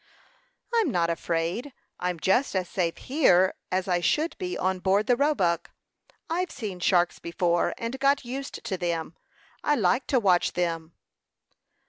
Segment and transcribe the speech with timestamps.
[0.73, 1.73] "I'm not afraid.
[1.99, 5.69] I'm just as safe here as I should be on board the Roebuck.
[6.27, 9.15] I've seen sharks before, and got used to them.
[9.63, 10.95] I like to watch them."